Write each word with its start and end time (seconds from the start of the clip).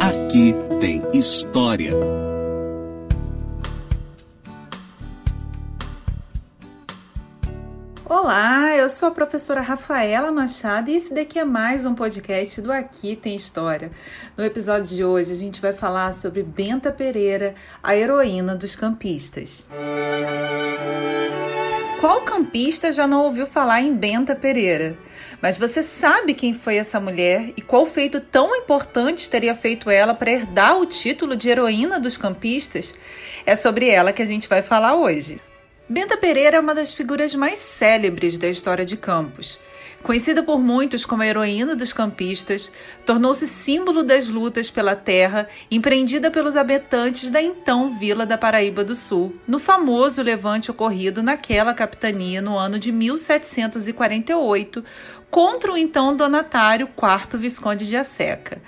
Aqui 0.00 0.54
tem 0.80 1.02
história. 1.12 1.92
Olá, 8.04 8.76
eu 8.76 8.88
sou 8.88 9.08
a 9.08 9.10
professora 9.10 9.60
Rafaela 9.60 10.30
Machado 10.30 10.90
e 10.90 10.96
esse 10.96 11.12
daqui 11.14 11.38
é 11.38 11.44
mais 11.44 11.84
um 11.86 11.94
podcast 11.94 12.60
do 12.60 12.70
Aqui 12.70 13.16
Tem 13.16 13.34
História. 13.34 13.90
No 14.36 14.44
episódio 14.44 14.94
de 14.94 15.04
hoje 15.04 15.32
a 15.32 15.36
gente 15.36 15.60
vai 15.60 15.72
falar 15.72 16.12
sobre 16.12 16.42
Benta 16.42 16.92
Pereira, 16.92 17.54
a 17.82 17.96
heroína 17.96 18.54
dos 18.54 18.76
campistas. 18.76 19.64
Qual 22.02 22.22
campista 22.22 22.90
já 22.90 23.06
não 23.06 23.22
ouviu 23.22 23.46
falar 23.46 23.80
em 23.80 23.94
Benta 23.94 24.34
Pereira? 24.34 24.98
Mas 25.40 25.56
você 25.56 25.84
sabe 25.84 26.34
quem 26.34 26.52
foi 26.52 26.74
essa 26.74 26.98
mulher 26.98 27.52
e 27.56 27.62
qual 27.62 27.86
feito 27.86 28.18
tão 28.18 28.56
importante 28.56 29.30
teria 29.30 29.54
feito 29.54 29.88
ela 29.88 30.12
para 30.12 30.32
herdar 30.32 30.80
o 30.80 30.84
título 30.84 31.36
de 31.36 31.48
heroína 31.48 32.00
dos 32.00 32.16
campistas? 32.16 32.92
É 33.46 33.54
sobre 33.54 33.88
ela 33.88 34.12
que 34.12 34.20
a 34.20 34.24
gente 34.24 34.48
vai 34.48 34.62
falar 34.62 34.96
hoje. 34.96 35.40
Benta 35.88 36.16
Pereira 36.16 36.56
é 36.56 36.60
uma 36.60 36.74
das 36.74 36.92
figuras 36.92 37.36
mais 37.36 37.60
célebres 37.60 38.36
da 38.36 38.48
história 38.48 38.84
de 38.84 38.96
Campos. 38.96 39.60
Conhecida 40.02 40.42
por 40.42 40.58
muitos 40.60 41.06
como 41.06 41.22
a 41.22 41.26
heroína 41.26 41.76
dos 41.76 41.92
campistas, 41.92 42.72
tornou-se 43.06 43.46
símbolo 43.46 44.02
das 44.02 44.28
lutas 44.28 44.68
pela 44.68 44.96
terra 44.96 45.48
empreendida 45.70 46.28
pelos 46.28 46.56
habitantes 46.56 47.30
da 47.30 47.40
então 47.40 47.96
Vila 47.96 48.26
da 48.26 48.36
Paraíba 48.36 48.82
do 48.82 48.96
Sul, 48.96 49.36
no 49.46 49.60
famoso 49.60 50.20
levante 50.20 50.72
ocorrido 50.72 51.22
naquela 51.22 51.72
capitania 51.72 52.42
no 52.42 52.58
ano 52.58 52.80
de 52.80 52.90
1748, 52.90 54.84
contra 55.30 55.72
o 55.72 55.76
então 55.76 56.16
donatário 56.16 56.88
quarto 56.88 57.38
Visconde 57.38 57.86
de 57.86 57.96
Asseca. 57.96 58.60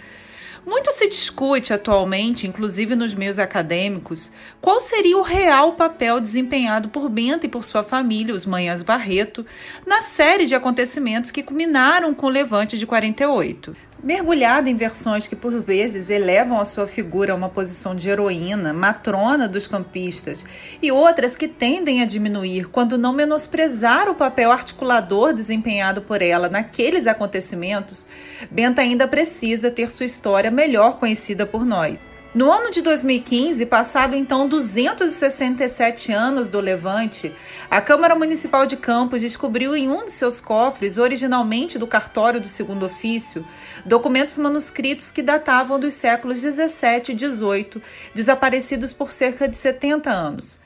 Muito 0.67 0.93
se 0.93 1.09
discute 1.09 1.75
atualmente, 1.75 2.47
inclusive 2.47 2.97
nos 2.97 3.15
meios 3.15 3.39
acadêmicos, 3.39 4.33
qual 4.63 4.81
seria 4.81 5.19
o 5.19 5.23
real 5.23 5.75
papel 5.75 6.21
desempenhado 6.21 6.89
por 6.89 7.09
Benta 7.11 7.45
e 7.45 7.49
por 7.51 7.65
sua 7.65 7.83
família, 7.83 8.35
os 8.35 8.47
Manhãs 8.47 8.83
Barreto, 8.83 9.45
na 9.87 10.01
série 10.01 10.47
de 10.47 10.55
acontecimentos 10.55 11.31
que 11.31 11.43
culminaram 11.43 12.15
com 12.15 12.27
o 12.27 12.31
levante 12.31 12.79
de 12.79 12.87
48. 12.87 13.77
Mergulhada 14.03 14.69
em 14.69 14.77
versões 14.77 15.27
que 15.27 15.35
por 15.35 15.53
vezes 15.63 16.11
elevam 16.11 16.61
a 16.61 16.65
sua 16.65 16.87
figura 16.87 17.33
a 17.33 17.37
uma 17.37 17.49
posição 17.49 17.95
de 17.95 18.11
heroína, 18.11 18.73
matrona 18.73 19.49
dos 19.49 19.67
campistas, 19.67 20.45
e 20.83 20.93
outras 20.93 21.37
que 21.37 21.49
tendem 21.49 22.03
a 22.03 22.07
diminuir 22.07 22.69
quando 22.69 22.99
não 22.99 23.15
menosprezar 23.15 24.09
o 24.11 24.15
papel 24.15 24.53
articulador 24.53 25.33
desempenhado 25.33 26.03
por 26.03 26.21
ela 26.21 26.49
naqueles 26.49 27.07
acontecimentos, 27.07 28.07
Benta 28.51 28.83
ainda 28.83 29.09
precisa 29.09 29.71
ter 29.71 29.91
sua 29.91 30.07
história 30.07 30.51
melhor 30.51 30.99
conhecida 30.99 31.47
por 31.47 31.65
nós. 31.65 31.99
No 32.35 32.51
ano 32.51 32.73
de 32.73 32.83
2015, 32.83 33.65
passado 33.67 34.17
então 34.17 34.49
267 34.49 36.13
anos 36.13 36.49
do 36.49 36.59
levante, 36.59 37.33
a 37.71 37.81
Câmara 37.81 38.17
Municipal 38.17 38.67
de 38.67 38.77
Campos 38.77 39.21
descobriu 39.21 39.77
em 39.77 39.89
um 39.89 40.05
de 40.05 40.11
seus 40.11 40.41
cofres, 40.41 40.99
originalmente 40.99 41.79
do 41.79 41.87
cartório 41.87 42.41
do 42.41 42.49
segundo 42.49 42.87
ofício, 42.87 43.47
documentos 43.87 44.37
manuscritos 44.37 45.13
que 45.13 45.23
datavam 45.23 45.79
dos 45.79 45.95
séculos 45.95 46.43
17 46.43 47.13
e 47.13 47.15
18, 47.15 47.81
desaparecidos 48.13 48.93
por 48.93 49.13
cerca 49.13 49.47
de 49.47 49.57
70 49.57 50.11
anos. 50.11 50.64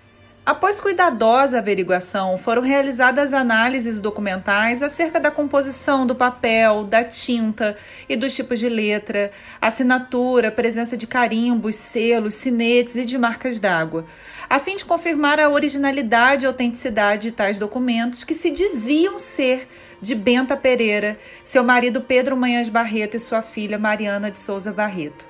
Após 0.49 0.81
cuidadosa 0.81 1.59
averiguação, 1.59 2.39
foram 2.39 2.63
realizadas 2.63 3.35
análises 3.35 4.01
documentais 4.01 4.83
acerca 4.83 5.21
da 5.21 5.31
composição 5.31 6.07
do 6.07 6.15
papel, 6.15 6.85
da 6.85 7.05
tinta 7.05 7.77
e 8.09 8.17
dos 8.17 8.35
tipos 8.35 8.59
de 8.59 8.67
letra, 8.67 9.31
assinatura, 9.61 10.51
presença 10.51 10.97
de 10.97 11.07
carimbos, 11.07 11.75
selos, 11.75 12.33
sinetes 12.33 12.97
e 12.97 13.05
de 13.05 13.19
marcas 13.19 13.59
d'água, 13.59 14.07
a 14.49 14.59
fim 14.59 14.75
de 14.75 14.87
confirmar 14.87 15.39
a 15.39 15.51
originalidade 15.51 16.45
e 16.45 16.47
autenticidade 16.47 17.25
de 17.25 17.33
tais 17.33 17.59
documentos 17.59 18.25
que 18.25 18.33
se 18.33 18.51
diziam 18.51 19.19
ser 19.19 19.69
de 20.01 20.15
Benta 20.15 20.57
Pereira, 20.57 21.19
seu 21.45 21.63
marido 21.63 22.01
Pedro 22.01 22.35
Manhãs 22.35 22.71
Barreto 22.71 23.19
e 23.19 23.21
sua 23.21 23.43
filha 23.43 23.77
Mariana 23.77 24.31
de 24.31 24.39
Souza 24.39 24.73
Barreto. 24.73 25.28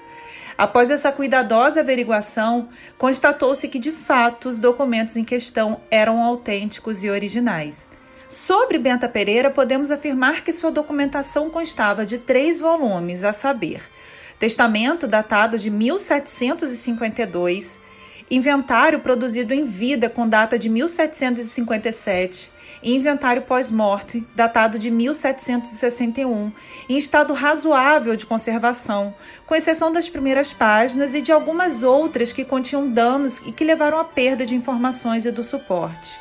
Após 0.59 0.91
essa 0.91 1.11
cuidadosa 1.13 1.81
averiguação, 1.81 2.69
constatou-se 2.99 3.69
que 3.69 3.79
de 3.79 3.93
fato 3.93 4.49
os 4.49 4.59
documentos 4.59 5.17
em 5.17 5.23
questão 5.23 5.81
eram 5.89 6.21
autênticos 6.21 7.05
e 7.05 7.11
originais. 7.11 7.89
Sobre 8.29 8.77
Benta 8.77 9.09
Pereira, 9.09 9.51
podemos 9.51 9.93
afirmar 9.93 10.43
que 10.43 10.53
sua 10.53 10.73
documentação 10.73 11.49
constava 11.49 12.05
de 12.05 12.19
três 12.19 12.59
volumes, 12.59 13.23
a 13.23 13.33
saber: 13.33 13.83
Testamento 14.37 15.07
datado 15.07 15.57
de 15.57 15.71
1752, 15.71 17.79
Inventário 18.31 19.01
produzido 19.01 19.55
em 19.55 19.65
vida 19.65 20.11
com 20.11 20.29
data 20.29 20.59
de 20.59 20.69
1757, 20.69 22.53
e 22.83 22.95
inventário 22.95 23.43
pós-morte, 23.43 24.25
datado 24.35 24.79
de 24.79 24.91
1761, 24.91 26.53
em 26.89 26.97
estado 26.97 27.33
razoável 27.33 28.17
de 28.17 28.27
conservação, 28.27 29.15
com 29.47 29.55
exceção 29.55 29.91
das 29.91 30.09
primeiras 30.09 30.53
páginas 30.53 31.15
e 31.15 31.21
de 31.21 31.33
algumas 31.33 31.83
outras 31.83 32.33
que 32.33 32.45
continham 32.45 32.91
danos 32.91 33.39
e 33.47 33.53
que 33.53 33.65
levaram 33.65 33.99
à 33.99 34.05
perda 34.05 34.47
de 34.47 34.55
informações 34.55 35.27
e 35.27 35.31
do 35.31 35.43
suporte. 35.43 36.19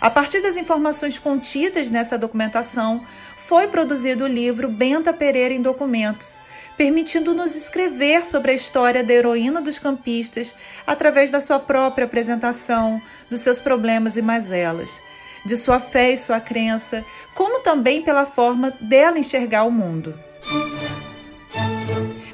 A 0.00 0.08
partir 0.08 0.40
das 0.40 0.56
informações 0.56 1.18
contidas 1.18 1.90
nessa 1.90 2.16
documentação, 2.16 3.04
foi 3.36 3.66
produzido 3.66 4.24
o 4.24 4.28
livro 4.28 4.68
Benta 4.68 5.12
Pereira 5.12 5.52
em 5.52 5.60
Documentos, 5.60 6.38
permitindo-nos 6.76 7.54
escrever 7.54 8.24
sobre 8.24 8.52
a 8.52 8.54
história 8.54 9.02
da 9.02 9.12
heroína 9.12 9.60
dos 9.60 9.78
campistas 9.78 10.54
através 10.86 11.30
da 11.30 11.40
sua 11.40 11.58
própria 11.58 12.04
apresentação, 12.04 13.00
dos 13.28 13.40
seus 13.40 13.60
problemas 13.60 14.16
e 14.16 14.22
mazelas 14.22 15.00
de 15.44 15.56
sua 15.56 15.80
fé 15.80 16.12
e 16.12 16.16
sua 16.16 16.40
crença, 16.40 17.04
como 17.34 17.60
também 17.60 18.02
pela 18.02 18.26
forma 18.26 18.72
dela 18.80 19.18
enxergar 19.18 19.64
o 19.64 19.70
mundo. 19.70 20.14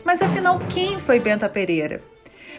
Mas 0.04 0.22
afinal, 0.22 0.60
quem 0.68 0.98
foi 0.98 1.18
Benta 1.18 1.48
Pereira? 1.48 2.02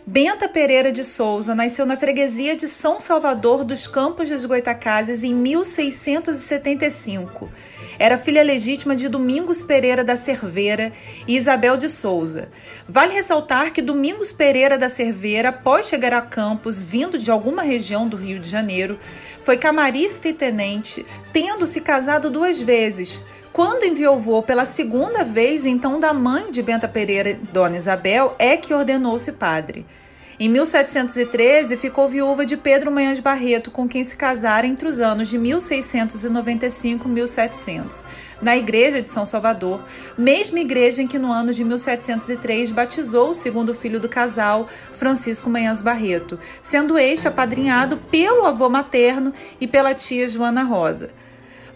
Benta 0.09 0.47
Pereira 0.47 0.89
de 0.89 1.03
Souza 1.03 1.53
nasceu 1.53 1.85
na 1.85 1.97
freguesia 1.97 2.55
de 2.55 2.69
São 2.69 2.97
Salvador 2.97 3.65
dos 3.65 3.87
Campos 3.87 4.29
dos 4.29 4.45
Goitacazes 4.45 5.21
em 5.21 5.33
1675. 5.33 7.51
Era 7.99 8.17
filha 8.17 8.41
legítima 8.41 8.95
de 8.95 9.09
Domingos 9.09 9.61
Pereira 9.61 10.05
da 10.05 10.15
Cerveira 10.15 10.93
e 11.27 11.35
Isabel 11.35 11.75
de 11.75 11.89
Souza. 11.89 12.47
Vale 12.87 13.15
ressaltar 13.15 13.73
que 13.73 13.81
Domingos 13.81 14.31
Pereira 14.31 14.77
da 14.77 14.87
Cerveira, 14.87 15.49
após 15.49 15.89
chegar 15.89 16.13
a 16.13 16.21
Campos, 16.21 16.81
vindo 16.81 17.19
de 17.19 17.29
alguma 17.29 17.63
região 17.63 18.07
do 18.07 18.15
Rio 18.15 18.39
de 18.39 18.49
Janeiro, 18.49 18.97
foi 19.43 19.57
camarista 19.57 20.29
e 20.29 20.33
tenente, 20.33 21.05
tendo 21.33 21.67
se 21.67 21.81
casado 21.81 22.29
duas 22.29 22.61
vezes. 22.61 23.21
Quando 23.57 23.85
enviou 23.85 24.43
pela 24.43 24.65
segunda 24.65 25.23
vez, 25.23 25.65
então 25.65 25.99
da 25.99 26.13
mãe 26.13 26.51
de 26.51 26.61
Benta 26.61 26.87
Pereira, 26.87 27.39
Dona 27.51 27.75
Isabel, 27.75 28.35
é 28.37 28.55
que 28.55 28.71
ordenou-se 28.71 29.31
padre. 29.31 29.83
Em 30.39 30.47
1713, 30.47 31.75
ficou 31.75 32.07
viúva 32.07 32.45
de 32.45 32.55
Pedro 32.55 32.91
Manhãs 32.91 33.19
Barreto, 33.19 33.71
com 33.71 33.89
quem 33.89 34.03
se 34.03 34.15
casara 34.15 34.67
entre 34.67 34.87
os 34.87 34.99
anos 34.99 35.27
de 35.27 35.39
1695 35.39 37.07
e 37.07 37.11
1700, 37.11 38.05
na 38.39 38.55
igreja 38.55 39.01
de 39.01 39.09
São 39.09 39.25
Salvador, 39.25 39.83
mesma 40.15 40.59
igreja 40.59 41.01
em 41.01 41.07
que 41.07 41.17
no 41.17 41.31
ano 41.31 41.51
de 41.51 41.63
1703 41.63 42.69
batizou 42.69 43.31
o 43.31 43.33
segundo 43.33 43.73
filho 43.73 43.99
do 43.99 44.07
casal, 44.07 44.67
Francisco 44.91 45.49
Manhãs 45.49 45.81
Barreto, 45.81 46.39
sendo 46.61 46.95
este 46.95 47.27
apadrinhado 47.27 47.97
pelo 48.11 48.45
avô 48.45 48.69
materno 48.69 49.33
e 49.59 49.65
pela 49.65 49.95
tia 49.95 50.27
Joana 50.27 50.61
Rosa. 50.61 51.09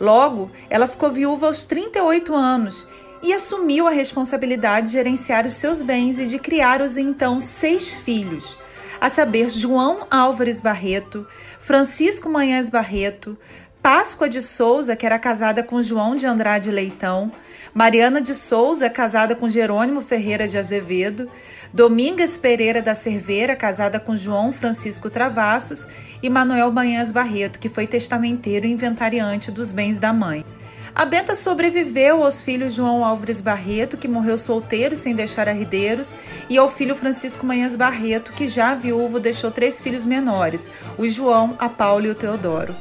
Logo, 0.02 0.50
ela 0.68 0.88
ficou 0.88 1.12
viúva 1.12 1.46
aos 1.46 1.64
38 1.64 2.34
anos 2.34 2.88
e 3.22 3.32
assumiu 3.32 3.88
a 3.88 3.92
responsabilidade 3.92 4.88
de 4.88 4.94
gerenciar 4.94 5.46
os 5.46 5.54
seus 5.54 5.84
bens 5.84 6.18
e 6.18 6.26
de 6.26 6.40
criar 6.40 6.82
os 6.82 6.98
então 6.98 7.40
seis 7.40 7.94
filhos, 7.94 8.58
a 9.00 9.10
saber, 9.10 9.52
João 9.52 10.08
Álvares 10.10 10.60
Barreto, 10.60 11.28
Francisco 11.60 12.28
Manhães 12.28 12.68
Barreto, 12.68 13.38
Páscoa 13.82 14.30
de 14.30 14.44
Souza, 14.44 14.96
que 14.96 15.08
era 15.08 15.18
casada 15.18 15.64
com 15.64 15.82
João 15.82 16.16
de 16.16 16.28
Andrade 16.28 16.70
Leitão, 16.70 17.32
Mariana 17.74 18.22
de 18.22 18.36
Souza, 18.36 18.88
casada 18.92 19.36
com 19.36 19.50
Jerônimo 19.50 20.02
Ferreira 20.02 20.48
de 20.48 20.56
Azevedo, 20.56 21.28
Domingas 21.74 22.38
Pereira 22.38 22.80
da 22.80 22.94
Cerveira, 22.94 23.56
casada 23.56 24.00
com 24.00 24.16
João 24.16 24.54
Francisco 24.54 25.10
Travassos, 25.10 25.90
e 26.22 26.30
Manuel 26.30 26.72
Manhãs 26.72 27.12
Barreto, 27.12 27.58
que 27.58 27.70
foi 27.70 27.88
testamenteiro 27.88 28.68
e 28.68 28.72
inventariante 28.72 29.50
dos 29.50 29.72
bens 29.72 29.98
da 29.98 30.14
mãe. 30.14 30.46
A 30.94 31.04
Benta 31.04 31.34
sobreviveu 31.34 32.24
aos 32.24 32.40
filhos 32.40 32.76
João 32.76 33.04
Álvares 33.04 33.42
Barreto, 33.42 33.98
que 33.98 34.08
morreu 34.08 34.38
solteiro 34.38 34.96
sem 34.96 35.16
deixar 35.16 35.48
herdeiros, 35.48 36.14
e 36.48 36.56
ao 36.56 36.70
filho 36.70 36.96
Francisco 36.96 37.48
Manhãs 37.48 37.76
Barreto, 37.76 38.32
que 38.32 38.48
já 38.48 38.76
viúvo 38.76 39.20
deixou 39.20 39.50
três 39.50 39.82
filhos 39.82 40.06
menores, 40.06 40.70
o 41.00 41.08
João, 41.08 41.56
a 41.58 41.68
Paula 41.68 42.06
e 42.06 42.12
o 42.12 42.16
Teodoro. 42.16 42.76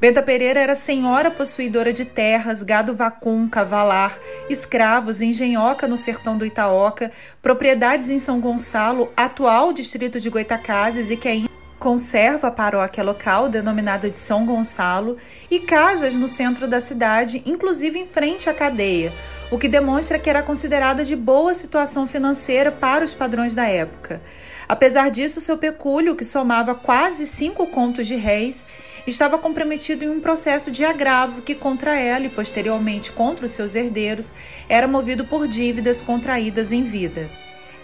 Benta 0.00 0.22
Pereira 0.22 0.58
era 0.58 0.74
senhora 0.74 1.30
possuidora 1.30 1.92
de 1.92 2.06
terras, 2.06 2.62
gado 2.62 2.94
vacum, 2.94 3.46
cavalar, 3.46 4.18
escravos, 4.48 5.20
engenhoca 5.20 5.86
no 5.86 5.98
sertão 5.98 6.38
do 6.38 6.46
Itaoca, 6.46 7.12
propriedades 7.42 8.08
em 8.08 8.18
São 8.18 8.40
Gonçalo, 8.40 9.12
atual 9.14 9.74
distrito 9.74 10.18
de 10.18 10.30
Goitacazes 10.30 11.10
e 11.10 11.18
que 11.18 11.28
ainda 11.28 11.50
conserva 11.78 12.48
a 12.48 12.50
paróquia 12.50 13.04
local, 13.04 13.46
denominada 13.46 14.08
de 14.08 14.16
São 14.16 14.46
Gonçalo, 14.46 15.18
e 15.50 15.60
casas 15.60 16.14
no 16.14 16.28
centro 16.28 16.66
da 16.66 16.80
cidade, 16.80 17.42
inclusive 17.44 17.98
em 17.98 18.06
frente 18.06 18.48
à 18.48 18.54
cadeia, 18.54 19.12
o 19.50 19.58
que 19.58 19.68
demonstra 19.68 20.18
que 20.18 20.30
era 20.30 20.42
considerada 20.42 21.04
de 21.04 21.14
boa 21.14 21.52
situação 21.52 22.06
financeira 22.06 22.72
para 22.72 23.04
os 23.04 23.12
padrões 23.12 23.54
da 23.54 23.66
época. 23.66 24.22
Apesar 24.66 25.10
disso, 25.10 25.40
seu 25.40 25.58
pecúlio, 25.58 26.14
que 26.14 26.24
somava 26.24 26.74
quase 26.74 27.26
cinco 27.26 27.66
contos 27.66 28.06
de 28.06 28.14
réis, 28.14 28.64
estava 29.06 29.38
comprometido 29.38 30.04
em 30.04 30.08
um 30.08 30.20
processo 30.20 30.70
de 30.70 30.84
agravo 30.84 31.42
que 31.42 31.54
contra 31.54 31.98
ela 31.98 32.26
e 32.26 32.30
posteriormente 32.30 33.12
contra 33.12 33.46
os 33.46 33.52
seus 33.52 33.74
herdeiros 33.74 34.32
era 34.68 34.86
movido 34.88 35.24
por 35.24 35.46
dívidas 35.46 36.02
contraídas 36.02 36.72
em 36.72 36.84
vida. 36.84 37.30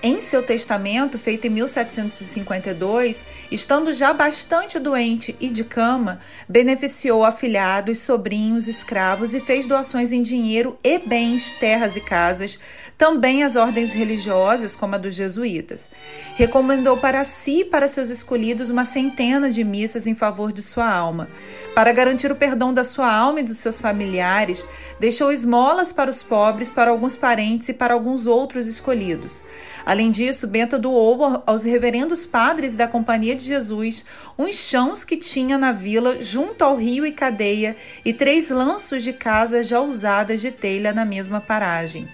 Em 0.03 0.21
seu 0.21 0.43
testamento, 0.43 1.19
feito 1.19 1.47
em 1.47 1.51
1752, 1.51 3.25
estando 3.51 3.95
já 3.95 4.13
bastante 4.13 4.79
doente 4.79 5.35
e 5.41 5.49
de 5.49 5.65
cama, 5.65 6.21
beneficiou 6.47 7.25
afilhados, 7.25 8.01
sobrinhos, 8.01 8.69
escravos 8.69 9.33
e 9.33 9.41
fez 9.41 9.67
doações 9.67 10.13
em 10.13 10.21
dinheiro 10.21 10.77
e 10.85 10.99
bens, 10.99 11.55
terras 11.55 11.97
e 11.97 12.01
casas, 12.03 12.59
também 12.99 13.43
às 13.43 13.57
ordens 13.57 13.95
religiosas, 13.95 14.77
como 14.77 14.95
a 14.95 14.99
dos 14.99 15.15
jesuítas. 15.15 15.91
Recomendou 16.35 16.99
para 16.99 17.25
si 17.25 17.61
e 17.61 17.65
para 17.65 17.89
seus 17.89 18.11
escolhidos 18.11 18.69
uma 18.69 18.85
centena 18.85 19.51
de 19.51 19.65
missas 19.65 20.07
em 20.07 20.15
favor 20.15 20.53
de 20.53 20.61
sua 20.61 20.91
alma. 20.91 21.29
Para 21.75 21.93
garantir 21.93 22.31
o 22.31 22.37
perdão 22.37 22.73
da 22.73 22.85
sua 22.85 23.11
alma 23.11 23.41
e 23.41 23.45
dos 23.45 23.59
seus 23.59 23.81
familiares, 23.81 24.69
deixou 25.01 25.33
esmolas 25.33 25.91
para 25.91 26.11
os 26.11 26.23
pobres, 26.23 26.71
para 26.71 26.91
alguns 26.91 27.17
parentes 27.17 27.71
e 27.71 27.73
para 27.73 27.95
alguns 27.95 28.27
outros 28.27 28.67
escolhidos. 28.67 29.43
Além 29.87 30.11
disso, 30.11 30.49
Benta 30.49 30.77
doou 30.77 31.45
aos 31.47 31.63
reverendos 31.63 32.27
padres 32.27 32.75
da 32.75 32.89
Companhia 32.89 33.37
de 33.37 33.45
Jesus 33.45 34.05
uns 34.37 34.57
chãos 34.57 35.05
que 35.05 35.17
tinha 35.17 35.57
na 35.57 35.71
vila 35.71 36.21
junto 36.21 36.65
ao 36.65 36.77
rio 36.77 37.07
e 37.07 37.13
cadeia 37.13 37.77
e 38.05 38.13
três 38.13 38.51
lanços 38.51 39.05
de 39.05 39.13
casas 39.13 39.69
já 39.69 39.81
usadas 39.81 40.41
de 40.41 40.51
telha 40.51 40.93
na 40.93 41.05
mesma 41.05 41.41
paragem 41.41 42.09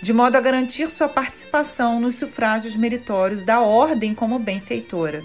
de 0.00 0.12
modo 0.12 0.36
a 0.36 0.40
garantir 0.40 0.88
sua 0.92 1.08
participação 1.08 1.98
nos 1.98 2.14
sufrágios 2.14 2.76
meritórios 2.76 3.42
da 3.42 3.60
ordem 3.60 4.14
como 4.14 4.38
benfeitora. 4.38 5.24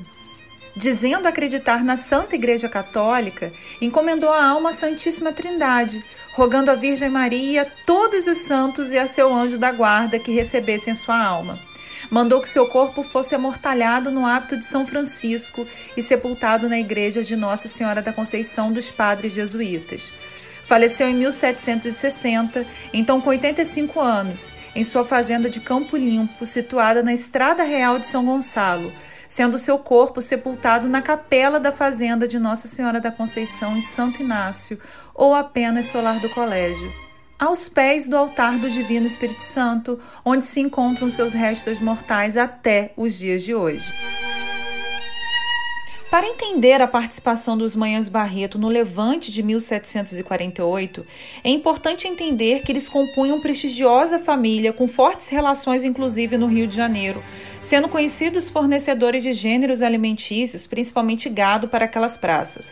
Dizendo 0.76 1.28
acreditar 1.28 1.84
na 1.84 1.96
Santa 1.96 2.34
Igreja 2.34 2.68
Católica, 2.68 3.54
encomendou 3.80 4.32
a 4.32 4.44
alma 4.44 4.70
à 4.70 4.74
Santíssima 4.74 5.32
Trindade, 5.32 6.04
rogando 6.34 6.72
à 6.72 6.76
Virgem 6.76 7.10
Maria, 7.10 7.72
todos 7.86 8.26
os 8.26 8.40
santos 8.40 8.90
e 8.90 8.98
a 8.98 9.06
seu 9.06 9.32
anjo 9.32 9.60
da 9.60 9.72
guarda 9.72 10.18
que 10.18 10.32
recebessem 10.32 10.96
sua 10.96 11.24
alma 11.24 11.60
mandou 12.10 12.42
que 12.42 12.50
seu 12.50 12.66
corpo 12.68 13.04
fosse 13.04 13.36
amortalhado 13.36 14.12
no 14.12 14.26
hábito 14.26 14.58
de 14.58 14.66
São 14.66 14.86
Francisco 14.86 15.68
e 15.96 16.04
sepultado 16.04 16.70
na 16.70 16.80
igreja 16.80 17.24
de 17.24 17.36
Nossa 17.36 17.68
Senhora 17.68 18.02
da 18.02 18.14
Conceição 18.14 18.72
dos 18.72 18.92
Padres 18.92 19.34
Jesuítas. 19.34 20.12
Faleceu 20.66 21.10
em 21.10 21.16
1760, 21.16 22.66
então 22.94 23.20
com 23.20 23.30
85 23.30 24.00
anos, 24.00 24.52
em 24.74 24.84
sua 24.84 25.04
fazenda 25.04 25.50
de 25.50 25.60
Campo 25.60 25.98
Limpo, 25.98 26.46
situada 26.46 27.04
na 27.04 27.14
Estrada 27.14 27.64
Real 27.64 28.00
de 28.00 28.08
São 28.08 28.26
Gonçalo, 28.26 28.94
sendo 29.28 29.60
seu 29.60 29.78
corpo 29.78 30.22
sepultado 30.22 30.88
na 30.88 31.02
capela 31.02 31.60
da 31.60 31.72
fazenda 31.72 32.28
de 32.28 32.40
Nossa 32.40 32.68
Senhora 32.68 33.02
da 33.02 33.12
Conceição 33.12 33.78
em 33.78 33.82
Santo 33.82 34.22
Inácio, 34.22 34.80
ou 35.14 35.36
apenas 35.36 35.88
solar 35.88 36.20
do 36.20 36.30
colégio 36.30 36.92
aos 37.40 37.68
pés 37.68 38.08
do 38.08 38.18
altar 38.18 38.58
do 38.58 38.70
Divino 38.70 39.06
Espírito 39.06 39.44
Santo, 39.44 40.00
onde 40.24 40.46
se 40.46 40.60
encontram 40.60 41.10
seus 41.10 41.34
restos 41.34 41.80
mortais 41.80 42.38
até 42.38 42.94
os 42.96 43.18
dias 43.18 43.44
de 43.44 43.54
hoje. 43.54 43.86
Para 46.14 46.28
entender 46.28 46.80
a 46.80 46.88
participação 46.88 47.58
dos 47.58 47.76
Manhãs 47.76 48.08
Barreto 48.08 48.60
no 48.60 48.70
levante 48.70 49.32
de 49.32 49.42
1748, 49.42 51.04
é 51.44 51.50
importante 51.50 52.08
entender 52.08 52.62
que 52.62 52.72
eles 52.72 52.88
compunham 52.88 53.42
prestigiosa 53.42 54.20
família 54.20 54.72
com 54.72 54.88
fortes 54.88 55.30
relações, 55.30 55.84
inclusive 55.84 56.38
no 56.38 56.46
Rio 56.46 56.68
de 56.68 56.76
Janeiro, 56.76 57.24
sendo 57.64 57.90
conhecidos 57.90 58.48
fornecedores 58.48 59.24
de 59.24 59.34
gêneros 59.34 59.82
alimentícios, 59.82 60.68
principalmente 60.68 61.28
gado, 61.30 61.68
para 61.68 61.86
aquelas 61.86 62.16
praças. 62.16 62.72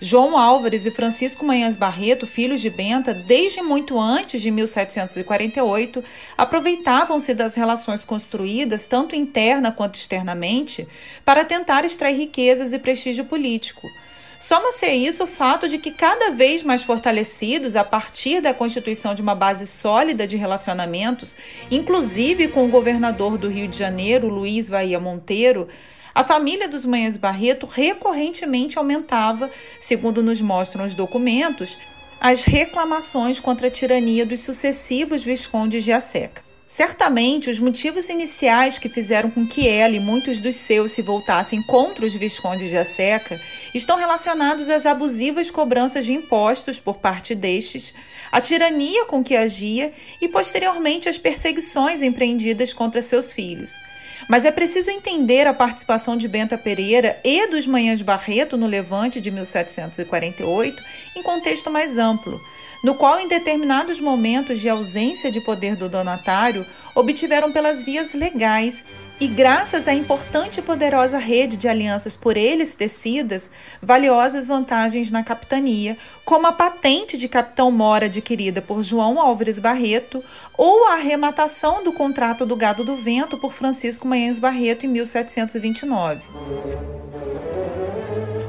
João 0.00 0.36
Álvares 0.36 0.84
e 0.84 0.90
Francisco 0.90 1.44
Manhãs 1.44 1.74
Barreto, 1.74 2.26
filhos 2.26 2.60
de 2.60 2.68
Benta, 2.68 3.14
desde 3.14 3.62
muito 3.62 3.98
antes 3.98 4.42
de 4.42 4.50
1748, 4.50 6.04
aproveitavam-se 6.36 7.32
das 7.32 7.54
relações 7.54 8.04
construídas, 8.04 8.86
tanto 8.86 9.16
interna 9.16 9.72
quanto 9.72 9.94
externamente, 9.94 10.86
para 11.24 11.46
tentar 11.46 11.84
extrair 11.84 12.18
riquezas 12.18 12.74
e 12.74 12.78
prestígio 12.78 13.24
político. 13.24 13.88
Soma-se 14.38 14.84
a 14.84 14.94
isso 14.94 15.24
o 15.24 15.26
fato 15.26 15.66
de 15.66 15.78
que, 15.78 15.90
cada 15.90 16.30
vez 16.30 16.62
mais 16.62 16.82
fortalecidos 16.82 17.74
a 17.74 17.82
partir 17.82 18.42
da 18.42 18.52
constituição 18.52 19.14
de 19.14 19.22
uma 19.22 19.34
base 19.34 19.66
sólida 19.66 20.26
de 20.26 20.36
relacionamentos, 20.36 21.34
inclusive 21.70 22.48
com 22.48 22.66
o 22.66 22.68
governador 22.68 23.38
do 23.38 23.48
Rio 23.48 23.66
de 23.66 23.78
Janeiro, 23.78 24.28
Luiz 24.28 24.68
Bahia 24.68 25.00
Monteiro, 25.00 25.68
a 26.16 26.24
família 26.24 26.66
dos 26.66 26.86
Manhãs 26.86 27.18
Barreto 27.18 27.66
recorrentemente 27.66 28.78
aumentava, 28.78 29.50
segundo 29.78 30.22
nos 30.22 30.40
mostram 30.40 30.86
os 30.86 30.94
documentos, 30.94 31.76
as 32.18 32.42
reclamações 32.42 33.38
contra 33.38 33.66
a 33.66 33.70
tirania 33.70 34.24
dos 34.24 34.40
sucessivos 34.40 35.22
viscondes 35.22 35.84
de 35.84 35.92
Aseca. 35.92 36.42
Certamente, 36.66 37.50
os 37.50 37.58
motivos 37.58 38.08
iniciais 38.08 38.78
que 38.78 38.88
fizeram 38.88 39.30
com 39.30 39.46
que 39.46 39.68
ela 39.68 39.94
e 39.94 40.00
muitos 40.00 40.40
dos 40.40 40.56
seus 40.56 40.92
se 40.92 41.02
voltassem 41.02 41.62
contra 41.62 42.06
os 42.06 42.14
viscondes 42.14 42.70
de 42.70 42.78
Aseca 42.78 43.38
estão 43.74 43.98
relacionados 43.98 44.70
às 44.70 44.86
abusivas 44.86 45.50
cobranças 45.50 46.06
de 46.06 46.14
impostos 46.14 46.80
por 46.80 46.96
parte 46.96 47.34
destes, 47.34 47.94
à 48.32 48.40
tirania 48.40 49.04
com 49.04 49.22
que 49.22 49.36
agia 49.36 49.92
e, 50.18 50.26
posteriormente, 50.28 51.10
às 51.10 51.18
perseguições 51.18 52.00
empreendidas 52.00 52.72
contra 52.72 53.02
seus 53.02 53.32
filhos. 53.32 53.72
Mas 54.28 54.44
é 54.44 54.50
preciso 54.50 54.90
entender 54.90 55.46
a 55.46 55.54
participação 55.54 56.16
de 56.16 56.26
Benta 56.28 56.56
Pereira 56.58 57.20
e 57.24 57.46
dos 57.48 57.66
Manhãs 57.66 58.02
Barreto 58.02 58.56
no 58.56 58.66
Levante 58.66 59.20
de 59.20 59.30
1748 59.30 60.82
em 61.16 61.22
contexto 61.22 61.70
mais 61.70 61.98
amplo, 61.98 62.40
no 62.82 62.94
qual, 62.94 63.18
em 63.18 63.28
determinados 63.28 64.00
momentos 64.00 64.60
de 64.60 64.68
ausência 64.68 65.30
de 65.30 65.40
poder 65.40 65.76
do 65.76 65.88
donatário, 65.88 66.66
obtiveram 66.94 67.52
pelas 67.52 67.82
vias 67.82 68.14
legais 68.14 68.84
e 69.18 69.26
graças 69.26 69.88
à 69.88 69.94
importante 69.94 70.60
e 70.60 70.62
poderosa 70.62 71.16
rede 71.16 71.56
de 71.56 71.68
alianças 71.68 72.14
por 72.14 72.36
eles 72.36 72.74
tecidas, 72.74 73.50
valiosas 73.80 74.46
vantagens 74.46 75.10
na 75.10 75.24
capitania, 75.24 75.96
como 76.24 76.46
a 76.46 76.52
patente 76.52 77.16
de 77.16 77.28
capitão 77.28 77.70
mora 77.70 78.06
adquirida 78.06 78.60
por 78.60 78.82
João 78.82 79.18
Álvares 79.20 79.58
Barreto 79.58 80.22
ou 80.56 80.86
a 80.86 80.94
arrematação 80.94 81.82
do 81.82 81.92
contrato 81.92 82.44
do 82.44 82.54
gado 82.54 82.84
do 82.84 82.96
vento 82.96 83.38
por 83.38 83.54
Francisco 83.54 84.06
Manhães 84.06 84.38
Barreto 84.38 84.84
em 84.84 84.88
1729. 84.88 86.20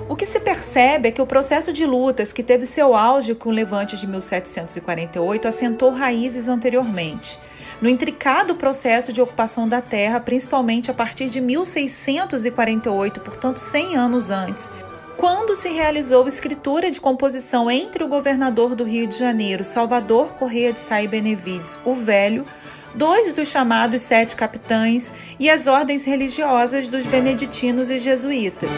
O 0.10 0.16
que 0.16 0.26
se 0.26 0.40
percebe 0.40 1.10
é 1.10 1.12
que 1.12 1.22
o 1.22 1.28
processo 1.28 1.72
de 1.72 1.86
lutas 1.86 2.34
que 2.34 2.44
teve 2.44 2.66
seu 2.66 2.94
auge 2.94 3.36
com 3.36 3.50
o 3.50 3.54
levante 3.54 3.96
de 3.96 4.08
1748 4.08 5.48
assentou 5.48 5.92
raízes 5.92 6.48
anteriormente 6.48 7.40
no 7.82 7.90
intricado 7.90 8.56
processo 8.56 9.14
de 9.14 9.22
ocupação 9.22 9.68
da 9.68 9.82
terra, 9.82 10.20
principalmente 10.20 10.90
a 10.90 10.94
partir 10.94 11.30
de 11.30 11.40
1648, 11.40 13.20
portanto 13.22 13.58
100 13.58 13.96
anos 13.96 14.30
antes, 14.30 14.72
quando 15.18 15.56
se 15.56 15.70
realizou 15.70 16.28
escritura 16.28 16.92
de 16.92 17.02
composição 17.02 17.72
entre 17.72 18.04
o 18.04 18.08
governador 18.08 18.76
do 18.76 18.84
Rio 18.84 19.08
de 19.08 19.18
Janeiro, 19.18 19.64
Salvador 19.64 20.36
Correia 20.36 20.72
de 20.72 20.80
Sá 20.80 21.02
e 21.02 21.08
Benevides, 21.08 21.78
o 21.84 21.96
Velho, 21.96 22.46
dois 22.94 23.34
dos 23.34 23.48
chamados 23.48 24.04
sete 24.04 24.36
capitães 24.36 25.12
e 25.40 25.50
as 25.50 25.66
ordens 25.66 26.06
religiosas 26.06 26.88
dos 26.88 27.06
beneditinos 27.06 27.90
e 27.90 28.00
jesuítas. 28.00 28.72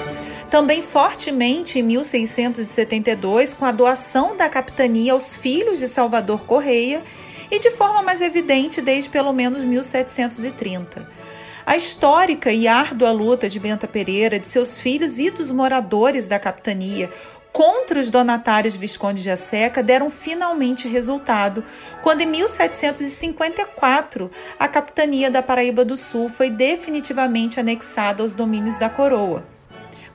Também 0.50 0.82
fortemente 0.82 1.79
em 1.79 1.84
1672, 1.84 3.53
com 3.53 3.65
a 3.65 3.72
doação 3.72 4.36
da 4.36 4.50
capitania 4.50 5.13
aos 5.13 5.38
filhos 5.38 5.77
de 5.77 5.88
Salvador 5.88 6.46
Correia 6.46 7.03
e 7.51 7.60
de 7.60 7.72
forma 7.72 8.01
mais 8.01 8.22
evidente 8.22 8.82
desde 8.82 9.10
pelo 9.10 9.34
menos 9.34 9.63
1730. 9.63 11.08
A 11.65 11.75
histórica 11.75 12.51
e 12.51 12.68
árdua 12.68 13.12
luta 13.12 13.48
de 13.48 13.60
Benta 13.60 13.88
Pereira, 13.88 14.39
de 14.39 14.48
seus 14.48 14.82
filhos 14.82 15.20
e 15.20 15.29
dos 15.29 15.51
moradores 15.51 16.25
da 16.25 16.39
capitania 16.39 17.12
contra 17.51 18.00
os 18.00 18.10
donatários 18.10 18.75
viscondes 18.75 19.24
de 19.24 19.29
Aseca 19.29 19.84
deram 19.84 20.10
finalmente 20.10 20.88
resultado, 20.88 21.63
quando 22.01 22.22
em 22.22 22.27
1754 22.27 24.32
a 24.58 24.68
capitania 24.68 25.29
da 25.29 25.41
Paraíba 25.41 25.84
do 25.84 25.98
Sul 25.98 26.29
foi 26.29 26.50
definitivamente 26.50 27.60
anexada 27.60 28.24
aos 28.24 28.34
domínios 28.34 28.77
da 28.77 28.89
coroa. 28.89 29.44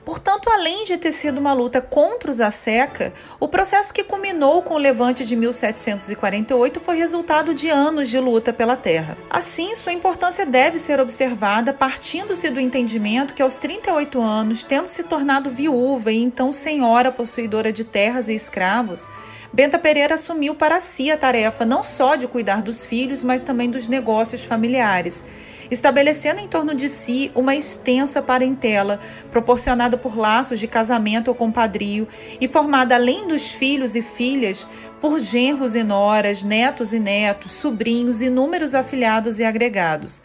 Portanto, 0.05 0.51
além 0.51 0.85
de 0.85 0.97
ter 0.97 1.11
sido 1.11 1.39
uma 1.39 1.51
luta 1.51 1.81
contra 1.81 2.29
os 2.29 2.39
Aseca, 2.39 3.11
o 3.39 3.47
processo 3.47 3.91
que 3.91 4.03
culminou 4.03 4.61
com 4.61 4.75
o 4.75 4.77
levante 4.77 5.25
de 5.25 5.35
1748 5.35 6.79
foi 6.79 6.95
resultado 6.95 7.55
de 7.55 7.69
anos 7.69 8.07
de 8.07 8.19
luta 8.19 8.53
pela 8.53 8.77
terra. 8.77 9.17
Assim, 9.27 9.73
sua 9.73 9.93
importância 9.93 10.45
deve 10.45 10.77
ser 10.77 10.99
observada 10.99 11.73
partindo-se 11.73 12.51
do 12.51 12.59
entendimento 12.59 13.33
que 13.33 13.41
aos 13.41 13.55
38 13.55 14.21
anos, 14.21 14.63
tendo 14.63 14.85
se 14.85 15.03
tornado 15.03 15.49
viúva 15.49 16.11
e 16.11 16.21
então 16.21 16.51
senhora 16.51 17.11
possuidora 17.11 17.73
de 17.73 17.83
terras 17.83 18.29
e 18.29 18.35
escravos, 18.35 19.09
Benta 19.51 19.79
Pereira 19.79 20.15
assumiu 20.15 20.53
para 20.53 20.79
si 20.79 21.09
a 21.09 21.17
tarefa 21.17 21.65
não 21.65 21.81
só 21.81 22.15
de 22.15 22.27
cuidar 22.27 22.61
dos 22.61 22.85
filhos, 22.85 23.23
mas 23.23 23.41
também 23.41 23.71
dos 23.71 23.87
negócios 23.87 24.43
familiares 24.43 25.23
estabelecendo 25.69 26.39
em 26.39 26.47
torno 26.47 26.73
de 26.73 26.87
si 26.89 27.31
uma 27.35 27.55
extensa 27.55 28.21
parentela, 28.21 28.99
proporcionada 29.31 29.97
por 29.97 30.17
laços 30.17 30.59
de 30.59 30.67
casamento 30.67 31.29
ou 31.29 31.35
compadrio, 31.35 32.07
e 32.39 32.47
formada 32.47 32.95
além 32.95 33.27
dos 33.27 33.49
filhos 33.49 33.95
e 33.95 34.01
filhas 34.01 34.67
por 35.01 35.19
genros 35.19 35.75
e 35.75 35.83
noras, 35.83 36.43
netos 36.43 36.93
e 36.93 36.99
netos, 36.99 37.51
sobrinhos, 37.51 38.21
inúmeros 38.21 38.73
afilhados 38.73 39.39
e 39.39 39.43
agregados. 39.43 40.21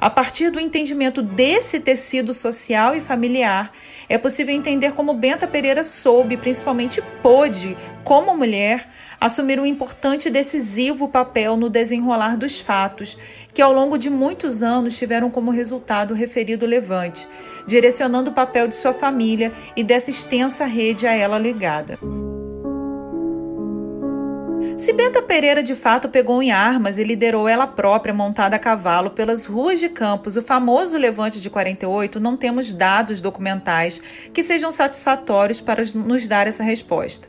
A 0.00 0.10
partir 0.10 0.50
do 0.50 0.58
entendimento 0.58 1.22
desse 1.22 1.78
tecido 1.78 2.34
social 2.34 2.96
e 2.96 3.00
familiar, 3.00 3.72
é 4.08 4.18
possível 4.18 4.52
entender 4.52 4.92
como 4.94 5.14
Benta 5.14 5.46
Pereira 5.46 5.84
soube, 5.84 6.36
principalmente 6.36 7.00
pôde, 7.22 7.76
como 8.02 8.36
mulher, 8.36 8.88
assumir 9.22 9.60
um 9.60 9.64
importante 9.64 10.26
e 10.26 10.30
decisivo 10.32 11.08
papel 11.08 11.56
no 11.56 11.70
desenrolar 11.70 12.36
dos 12.36 12.58
fatos, 12.58 13.16
que 13.54 13.62
ao 13.62 13.72
longo 13.72 13.96
de 13.96 14.10
muitos 14.10 14.64
anos 14.64 14.98
tiveram 14.98 15.30
como 15.30 15.52
resultado 15.52 16.10
o 16.10 16.16
referido 16.16 16.66
levante, 16.66 17.28
direcionando 17.64 18.30
o 18.30 18.34
papel 18.34 18.66
de 18.66 18.74
sua 18.74 18.92
família 18.92 19.52
e 19.76 19.84
dessa 19.84 20.10
extensa 20.10 20.64
rede 20.64 21.06
a 21.06 21.12
ela 21.12 21.38
ligada. 21.38 22.00
Se 24.76 24.92
Benta 24.92 25.22
Pereira 25.22 25.62
de 25.62 25.76
fato 25.76 26.08
pegou 26.08 26.42
em 26.42 26.50
armas 26.50 26.98
e 26.98 27.04
liderou 27.04 27.46
ela 27.46 27.68
própria 27.68 28.12
montada 28.12 28.56
a 28.56 28.58
cavalo 28.58 29.10
pelas 29.10 29.46
ruas 29.46 29.78
de 29.78 29.88
Campos 29.88 30.36
o 30.36 30.42
famoso 30.42 30.96
levante 30.96 31.40
de 31.40 31.48
48, 31.48 32.18
não 32.18 32.36
temos 32.36 32.72
dados 32.72 33.20
documentais 33.20 34.02
que 34.32 34.42
sejam 34.42 34.72
satisfatórios 34.72 35.60
para 35.60 35.84
nos 35.94 36.26
dar 36.26 36.48
essa 36.48 36.64
resposta. 36.64 37.28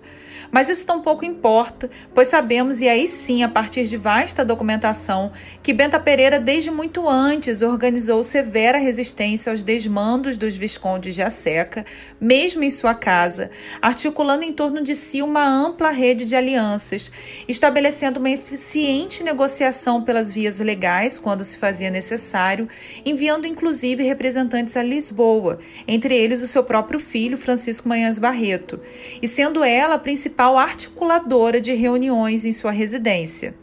Mas 0.54 0.70
isso 0.70 0.86
tampouco 0.86 1.26
importa, 1.26 1.90
pois 2.14 2.28
sabemos, 2.28 2.80
e 2.80 2.88
aí 2.88 3.08
sim, 3.08 3.42
a 3.42 3.50
partir 3.50 3.86
de 3.86 3.98
vasta 3.98 4.46
documentação, 4.46 5.32
que 5.64 5.74
Benta 5.74 6.00
Pereira, 6.00 6.40
desde 6.40 6.70
muito 6.70 7.10
antes, 7.10 7.64
organizou 7.64 8.24
severa 8.24 8.78
resistência 8.78 9.52
aos 9.52 9.64
desmandos 9.64 10.38
dos 10.38 10.56
viscondes 10.56 11.16
de 11.16 11.24
Aseca, 11.24 11.84
mesmo 12.22 12.64
em 12.64 12.70
sua 12.70 12.94
casa, 12.94 13.50
articulando 13.82 14.44
em 14.44 14.54
torno 14.54 14.84
de 14.84 14.94
si 14.94 15.24
uma 15.24 15.44
ampla 15.44 15.90
rede 15.90 16.24
de 16.24 16.36
alianças, 16.36 17.12
estabelecendo 17.48 18.20
uma 18.20 18.30
eficiente 18.30 19.24
negociação 19.24 20.04
pelas 20.04 20.32
vias 20.32 20.60
legais, 20.60 21.18
quando 21.18 21.44
se 21.44 21.58
fazia 21.58 21.90
necessário, 21.90 22.70
enviando 23.04 23.48
inclusive 23.48 24.04
representantes 24.04 24.78
a 24.78 24.84
Lisboa, 24.84 25.58
entre 25.88 26.16
eles 26.16 26.44
o 26.44 26.48
seu 26.48 26.64
próprio 26.64 27.00
filho, 27.00 27.40
Francisco 27.40 27.90
Manhãs 27.90 28.20
Barreto, 28.20 28.80
e 29.20 29.28
sendo 29.28 29.64
ela 29.64 29.96
a 29.96 30.00
principal 30.00 30.43
principal 30.44 30.58
articuladora 30.58 31.62
de 31.62 31.74
reuniões 31.74 32.44
em 32.44 32.52
sua 32.52 32.72
residência. 32.72 33.56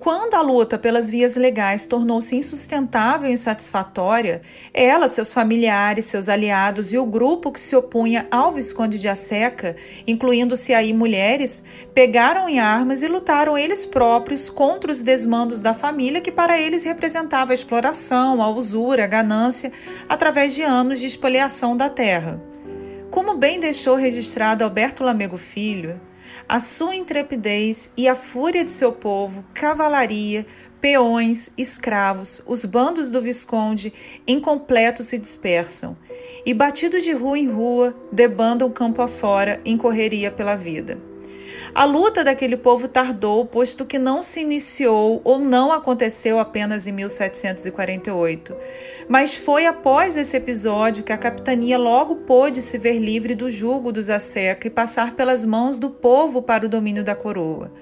Quando 0.00 0.34
a 0.34 0.42
luta 0.42 0.76
pelas 0.76 1.08
vias 1.08 1.36
legais 1.36 1.86
tornou-se 1.86 2.34
insustentável 2.34 3.30
e 3.30 3.32
insatisfatória, 3.32 4.42
ela, 4.74 5.06
seus 5.06 5.32
familiares, 5.32 6.06
seus 6.06 6.28
aliados 6.28 6.92
e 6.92 6.98
o 6.98 7.06
grupo 7.06 7.52
que 7.52 7.60
se 7.60 7.76
opunha 7.76 8.26
ao 8.32 8.52
Visconde 8.52 8.98
de 8.98 9.08
Aseca, 9.08 9.76
incluindo-se 10.08 10.74
aí 10.74 10.92
mulheres, 10.92 11.62
pegaram 11.94 12.48
em 12.48 12.58
armas 12.58 13.00
e 13.02 13.06
lutaram 13.06 13.56
eles 13.56 13.86
próprios 13.86 14.50
contra 14.50 14.90
os 14.90 15.02
desmandos 15.02 15.62
da 15.62 15.72
família 15.72 16.20
que 16.20 16.32
para 16.32 16.60
eles 16.60 16.82
representava 16.82 17.52
a 17.52 17.54
exploração, 17.54 18.42
a 18.42 18.50
usura, 18.50 19.04
a 19.04 19.06
ganância, 19.06 19.70
através 20.08 20.52
de 20.52 20.62
anos 20.62 20.98
de 20.98 21.06
espoliação 21.06 21.76
da 21.76 21.88
terra. 21.88 22.42
Como 23.10 23.36
bem 23.36 23.60
deixou 23.60 23.94
registrado 23.94 24.64
Alberto 24.64 25.04
Lamego 25.04 25.38
Filho, 25.38 26.00
a 26.48 26.60
sua 26.60 26.94
intrepidez 26.94 27.90
e 27.96 28.08
a 28.08 28.14
fúria 28.14 28.64
de 28.64 28.70
seu 28.70 28.92
povo, 28.92 29.44
cavalaria, 29.54 30.46
peões, 30.80 31.50
escravos, 31.56 32.42
os 32.46 32.64
bandos 32.64 33.10
do 33.10 33.20
Visconde, 33.20 33.92
incompletos 34.26 35.06
se 35.06 35.18
dispersam, 35.18 35.96
e 36.44 36.52
batidos 36.52 37.04
de 37.04 37.12
rua 37.12 37.38
em 37.38 37.48
rua, 37.48 37.94
debandam 38.12 38.70
campo 38.70 39.00
afora 39.00 39.60
em 39.64 39.76
correria 39.76 40.30
pela 40.30 40.56
vida. 40.56 41.13
A 41.74 41.84
luta 41.84 42.22
daquele 42.22 42.56
povo 42.56 42.86
tardou, 42.86 43.44
posto 43.44 43.84
que 43.84 43.98
não 43.98 44.22
se 44.22 44.38
iniciou 44.38 45.20
ou 45.24 45.40
não 45.40 45.72
aconteceu 45.72 46.38
apenas 46.38 46.86
em 46.86 46.92
1748. 46.92 48.56
Mas 49.08 49.34
foi 49.34 49.66
após 49.66 50.16
esse 50.16 50.36
episódio 50.36 51.02
que 51.02 51.12
a 51.12 51.18
capitania 51.18 51.76
logo 51.76 52.14
pôde 52.14 52.62
se 52.62 52.78
ver 52.78 53.00
livre 53.00 53.34
do 53.34 53.50
jugo 53.50 53.90
dos 53.90 54.08
Aseca 54.08 54.68
e 54.68 54.70
passar 54.70 55.16
pelas 55.16 55.44
mãos 55.44 55.76
do 55.76 55.90
povo 55.90 56.40
para 56.40 56.64
o 56.64 56.68
domínio 56.68 57.02
da 57.02 57.16
coroa. 57.16 57.72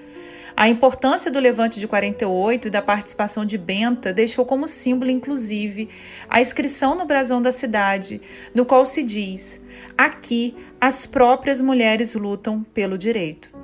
A 0.57 0.67
importância 0.67 1.29
do 1.29 1.39
levante 1.39 1.79
de 1.79 1.87
48 1.87 2.69
e 2.69 2.71
da 2.71 2.81
participação 2.81 3.45
de 3.45 3.59
Benta 3.59 4.11
deixou 4.11 4.43
como 4.43 4.67
símbolo, 4.67 5.11
inclusive, 5.11 5.87
a 6.27 6.41
inscrição 6.41 6.95
no 6.95 7.05
brasão 7.05 7.43
da 7.43 7.51
cidade, 7.51 8.19
no 8.55 8.65
qual 8.65 8.87
se 8.87 9.03
diz: 9.03 9.61
aqui 9.95 10.55
as 10.81 11.05
próprias 11.05 11.61
mulheres 11.61 12.15
lutam 12.15 12.63
pelo 12.73 12.97
direito. 12.97 13.62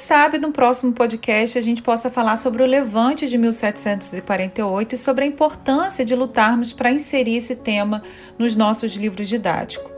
Sabe 0.00 0.38
no 0.38 0.50
próximo 0.50 0.94
podcast 0.94 1.58
a 1.58 1.60
gente 1.60 1.82
possa 1.82 2.08
falar 2.08 2.38
sobre 2.38 2.62
o 2.62 2.66
levante 2.66 3.28
de 3.28 3.36
1748 3.36 4.94
e 4.94 4.98
sobre 4.98 5.24
a 5.24 5.26
importância 5.26 6.04
de 6.06 6.16
lutarmos 6.16 6.72
para 6.72 6.90
inserir 6.90 7.36
esse 7.36 7.54
tema 7.54 8.02
nos 8.38 8.56
nossos 8.56 8.94
livros 8.94 9.28
didáticos. 9.28 9.92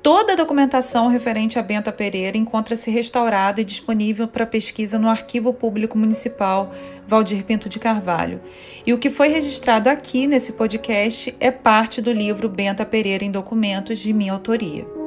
Toda 0.00 0.32
a 0.32 0.36
documentação 0.36 1.08
referente 1.08 1.58
a 1.58 1.62
Benta 1.62 1.92
Pereira 1.92 2.38
encontra-se 2.38 2.88
restaurada 2.88 3.60
e 3.60 3.64
disponível 3.64 4.28
para 4.28 4.46
pesquisa 4.46 4.96
no 4.96 5.10
Arquivo 5.10 5.52
Público 5.52 5.98
Municipal 5.98 6.72
Valdir 7.06 7.42
Pinto 7.42 7.68
de 7.68 7.80
Carvalho. 7.80 8.40
E 8.86 8.92
o 8.92 8.98
que 8.98 9.10
foi 9.10 9.28
registrado 9.28 9.90
aqui 9.90 10.28
nesse 10.28 10.52
podcast 10.52 11.34
é 11.40 11.50
parte 11.50 12.00
do 12.00 12.12
livro 12.12 12.48
Benta 12.48 12.86
Pereira 12.86 13.24
em 13.24 13.30
Documentos 13.32 13.98
de 13.98 14.12
minha 14.12 14.32
autoria. 14.32 14.97